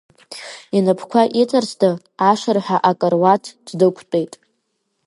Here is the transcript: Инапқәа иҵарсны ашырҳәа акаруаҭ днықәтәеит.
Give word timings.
Инапқәа 0.77 1.21
иҵарсны 1.41 1.89
ашырҳәа 2.29 2.77
акаруаҭ 2.89 3.43
днықәтәеит. 3.67 4.33